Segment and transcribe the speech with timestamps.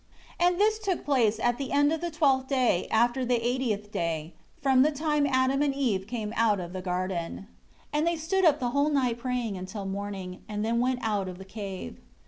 [0.39, 3.91] 18 And this took place at the end of the twelfth day after the eightieth
[3.91, 7.35] day, from the time Adam and Eve came out of the garden.
[7.35, 7.47] 19
[7.93, 11.37] And they stood up the whole night praying until morning; and then went out of
[11.37, 11.99] the cave.